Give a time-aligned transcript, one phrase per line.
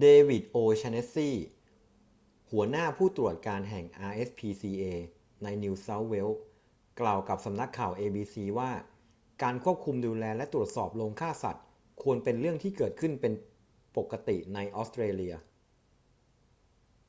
[0.00, 1.30] เดวิด โอ'แชนเนสซี
[2.50, 4.84] หัวหน้าผู้ตรวจการแห่ง rspca
[5.42, 6.28] ในนิวเซาท์เวล
[7.00, 8.70] กล่าวกับสำนักข่าว abc ว่า
[9.42, 11.64] การควบคุมดูแลและตรวจสอบโรงฆ่าสัตว์
[12.02, 13.32] ควรเป็นเรื่องที่เกิดขึ้นเป็น
[13.96, 15.34] ปกติในออสเตรเลีย